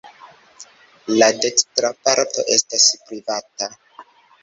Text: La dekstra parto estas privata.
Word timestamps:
La 1.19 1.27
dekstra 1.45 1.93
parto 2.09 2.49
estas 2.59 2.91
privata. 3.11 3.73